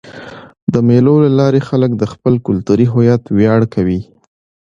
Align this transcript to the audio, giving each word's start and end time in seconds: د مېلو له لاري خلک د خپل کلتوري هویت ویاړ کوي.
د 0.73 0.75
مېلو 0.87 1.15
له 1.23 1.29
لاري 1.39 1.61
خلک 1.69 1.91
د 1.97 2.03
خپل 2.13 2.33
کلتوري 2.47 2.85
هویت 2.93 3.23
ویاړ 3.37 3.61
کوي. 3.73 4.01